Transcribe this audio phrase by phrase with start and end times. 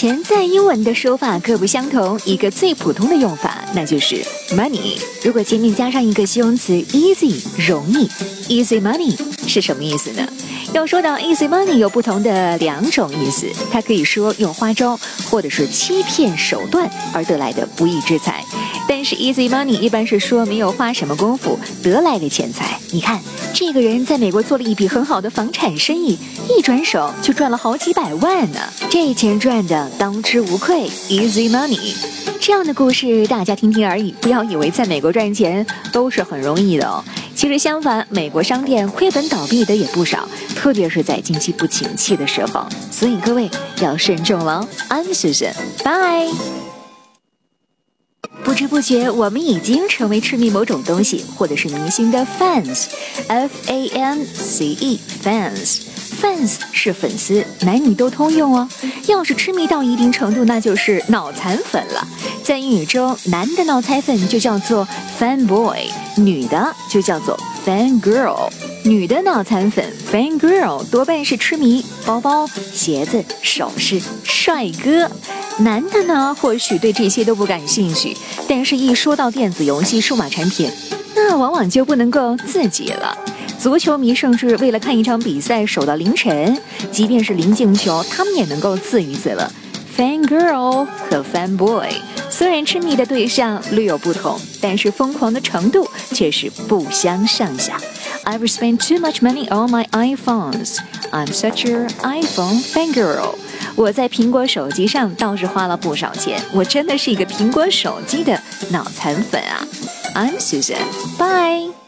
[0.00, 4.16] 钱在英文的说法各不相同，一个最普通的用法那就是
[4.52, 4.98] money。
[5.22, 7.38] 如果前面加上一个形容词 easy，
[7.68, 8.08] 容易
[8.48, 9.14] ，easy money
[9.50, 10.26] 是什么意思呢？
[10.72, 14.98] 要说到 easy money，有不同的两种意思，它可以说用花招
[15.28, 18.44] 或者是欺骗手段而得来的不义之财。
[18.88, 22.78] 但是 easy money 一般是说没有花什么功夫得来的钱财。
[22.92, 23.20] 你看，
[23.52, 26.16] 这个人在美国做了一笔很好的房产生意，
[26.48, 28.60] 一转手就赚了好几百万呢。
[28.88, 31.94] 这钱赚的当之无愧，easy money。
[32.40, 37.04] 这样的故事大家听听而已，不要以为在美国赚钱都是很容易的哦。
[37.40, 42.66] 其实相反，美国商店亏本倒闭的也不少，特别是在经济不景气的时候。
[42.90, 44.68] 所以各位要慎重了。
[44.90, 46.34] I'm Susan，bye。
[48.44, 58.68] 不知不觉，我们已经成为痴迷某种东西或者是明星的 fans，f a n c e，fans，fans 是粉丝，男女都通用哦。
[59.06, 62.06] 要是痴迷到一定程度，那就是脑残粉了。
[62.50, 64.84] 在英语中，男的脑残粉就叫做
[65.16, 68.50] fan boy，女的就叫做 fan girl。
[68.82, 75.08] 女的脑残粉 fan girl 多半是痴迷包包、鞋子、首饰、帅哥。
[75.58, 78.16] 男的呢，或许对这些都不感兴趣，
[78.48, 80.68] 但是一说到电子游戏、数码产品，
[81.14, 83.16] 那往往就不能够自己了。
[83.60, 89.48] 足球迷甚至为了看一场比赛守到凌晨，即便是零进球，他们也能够自娱自乐。
[89.96, 91.88] Fan girl 和 fan boy
[92.40, 97.78] 虽然痴迷的对象略有不同，但是疯狂的程度却是不相上下。
[98.24, 100.78] I've spent too much money on my iPhones.
[101.10, 103.34] I'm such an iPhone fan girl.
[103.76, 109.60] 我在苹果手机上倒是花了不少钱，我真的是一个苹果手机的脑残粉啊
[110.14, 111.79] ！I'm Susan，Bye。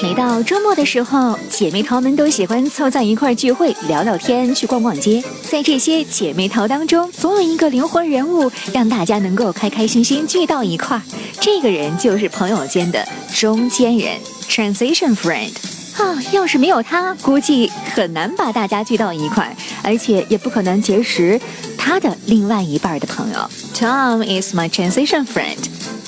[0.00, 5.22] 每到周末的时候，姐妹淘们都喜欢凑在一块聚会，聊聊天，去逛逛街。
[5.42, 11.02] 在这些姐妹淘当中，总有一个灵魂人物，让大家能够开开心心聚到一块儿。
[11.40, 14.16] 这个人就是朋友间的中间人
[14.48, 15.50] ，Transition Friend。
[15.98, 21.38] 啊，要是没有他，估计很难把大家聚到一块儿，而且也不可能结识
[21.76, 23.50] 他的另外一半的朋友。
[23.74, 25.58] Tom is my transition friend。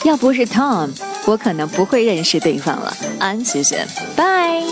[0.05, 0.91] 要不是 Tom，
[1.27, 2.97] 我可能不会认识对方了。
[3.21, 3.87] I'm Susan。
[4.17, 4.65] Bye。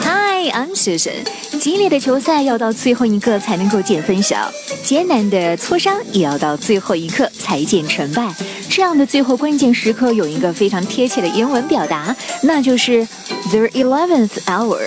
[0.00, 1.24] Hi, I'm Susan。
[1.60, 4.50] 激烈的球赛要到最后一刻才能够见分晓，
[4.82, 8.34] 艰难的磋商也要到最后一刻才见成败。
[8.68, 13.06] 这样的最后关键时刻有一个非常贴切的英文表达，那就是
[13.50, 14.80] the eleventh hour。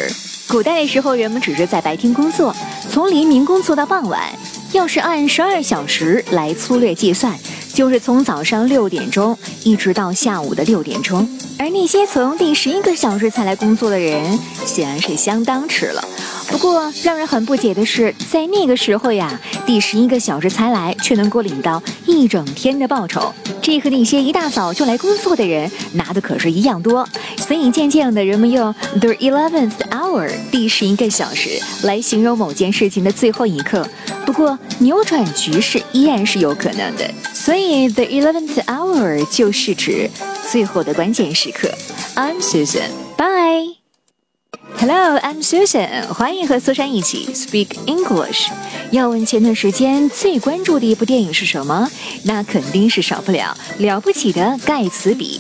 [0.48, 2.56] 古代的时候，人们只是在白天工作，
[2.90, 4.22] 从黎明工作到傍晚。
[4.74, 7.34] 要是按十二小时来粗略计算，
[7.78, 11.30] 就是从早上六点钟一直到下午的六点钟。
[11.60, 16.04] 而那些从第十一个小时才来工作的人，显然是相当迟了。
[16.50, 27.08] 不过，让人很不解的是，在那个时候呀，第十一个小时才来，却能够领到一整天的报酬，这和那些一大早就来工作的人拿的可是一样多。
[27.48, 33.88] 所以，渐渐的，人们用 the eleventh hour 第十一个小时来形容某件事情的最后一刻。
[34.26, 37.10] 不过，扭转局势依然是有可能的。
[37.34, 40.10] 所以，the eleventh hour 就是指
[40.52, 41.70] 最后的关键时刻。
[42.16, 42.90] I'm Susan.
[43.16, 43.78] Bye.
[44.80, 46.06] Hello, I'm Susan.
[46.08, 48.50] 欢迎和苏珊一起 speak English.
[48.92, 51.90] 要问前段时间最关注的一部电影是什么？
[52.24, 55.40] 那肯定是少不了《了不起的盖茨比》。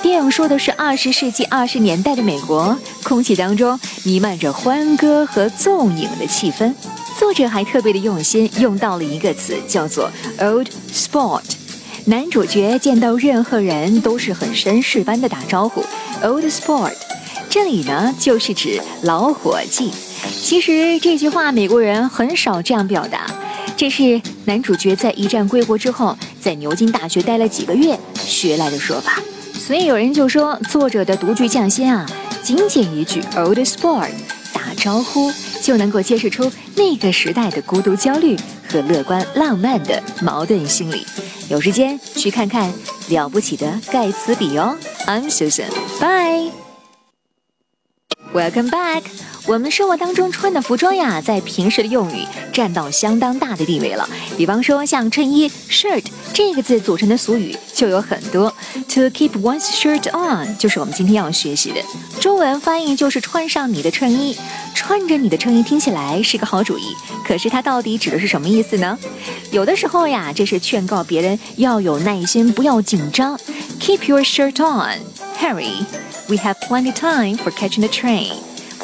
[0.00, 6.72] 电影说的是二十世纪二十年代的美国，空气当中弥漫着欢歌和纵饮的气氛。
[7.18, 11.42] 作者还特别的用心，用到了一个词，叫做 old sport。
[12.04, 15.84] 男主角见到任何人都是很绅士般的打招呼
[16.22, 16.94] ，old sport。
[17.50, 19.90] 这里呢，就是指老伙计。
[20.40, 23.26] 其实这句话美国人很少这样表达，
[23.76, 29.20] 这是男主角在一战归国之后，在牛津大学待了几个月学来的说法。
[29.58, 32.06] 所以有人就说，作者的独具匠心啊，
[32.42, 34.08] 仅仅一句 old sport
[34.54, 35.30] 打招呼，
[35.62, 38.36] 就能够揭示出那个时代的孤独、焦虑
[38.68, 41.04] 和乐观、浪漫的矛盾心理。
[41.50, 42.72] 有时间去看看
[43.08, 44.76] 了不起的盖茨比哦。
[45.06, 46.52] I'm Susan，Bye。
[48.32, 49.02] Welcome back。
[49.48, 52.22] 我们生活当中穿的服装呀，在平时的用语
[52.52, 54.06] 占到相当大的地位了。
[54.36, 56.04] 比方说，像衬衣 shirt
[56.34, 58.54] 这个字组成的俗语就有很多。
[58.90, 61.80] To keep one's shirt on 就是我们今天要学习的
[62.20, 64.36] 中文翻译，就是穿上你的衬衣。
[64.74, 66.82] 穿着你的衬衣听起来是个好主意，
[67.26, 68.98] 可是它到底指的是什么意思呢？
[69.50, 73.40] 有的时候呀，这是劝告别人要有耐心，不要紧张。
[73.80, 74.98] Keep your shirt on,
[75.40, 75.86] Harry.
[76.28, 78.34] We have plenty time for catching the train.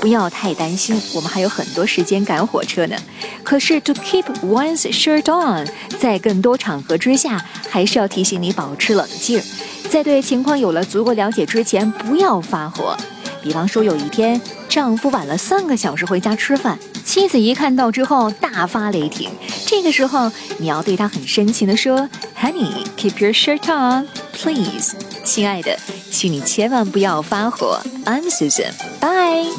[0.04, 2.96] 不要太担心，我们还有很多时间赶火车呢。
[3.42, 5.66] 可是 to keep one's shirt on，
[5.98, 9.40] 在更多场合之下，还是要提醒你保持冷静，
[9.88, 12.94] 在对情况有了足够了解之前，不要发火。
[13.42, 19.30] 比方说，有一天丈夫晚了三个小时回家吃饭，妻子一看到之后大发雷霆。
[19.64, 22.06] 这个时候，你要对他很深情地说
[22.38, 25.74] ：“Honey，keep your shirt on, please。”亲爱的，
[26.10, 27.80] 请你千万不要发火。
[28.04, 28.72] I'm Susan。
[29.00, 29.50] Bye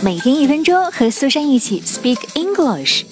[0.00, 3.02] 每天一分钟，和苏珊一起 speak English。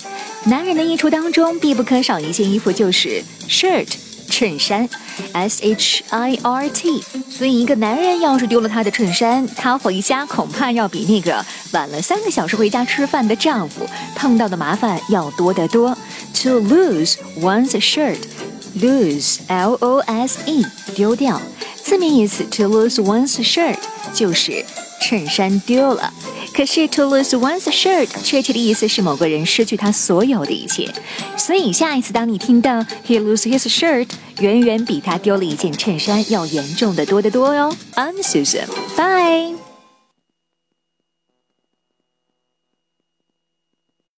[0.44, 3.88] 男人的衣橱当中必不可少一件衣服就是 shirt，
[4.29, 4.88] 衬衫。
[5.33, 13.85] S H I R T，所以一个男人要是丢了他的衬衫，他回家恐怕要比那个晚了三个小时回家吃饭的丈夫
[14.15, 15.97] 碰到的麻烦要多得多。
[16.43, 21.41] To lose one's shirt，lose L O S E，丢掉。
[21.82, 23.79] 字面意思，to lose one's shirt
[24.15, 24.65] 就是
[25.00, 26.12] 衬衫丢了。
[26.56, 30.91] 可是 to lose one's shirt 确切的意思是某个人失去他所有的一切。
[31.37, 34.08] 所以下一次当你听到 he lose his shirt，
[34.41, 37.76] 远远比他丢了一件衬衫要严重的多得多哟。
[37.94, 39.66] I'm Susan，bye。